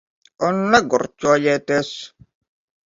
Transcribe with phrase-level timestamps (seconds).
[0.47, 1.95] Un negurķojieties.